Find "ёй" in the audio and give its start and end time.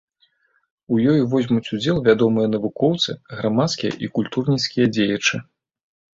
1.11-1.19